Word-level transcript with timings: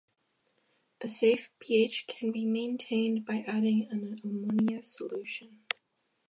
A 1.01 1.07
safe 1.07 1.51
pH 1.59 2.07
can 2.07 2.31
be 2.31 2.43
maintained 2.43 3.23
by 3.23 3.43
adding 3.47 3.87
an 3.91 4.19
ammonia 4.23 4.81
solution. 4.81 5.63